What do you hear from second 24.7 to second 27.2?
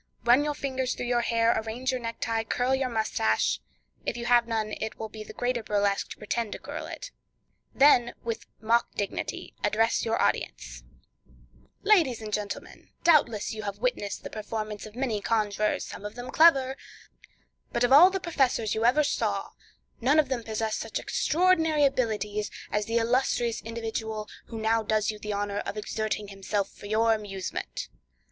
does you the honor of exerting himself for your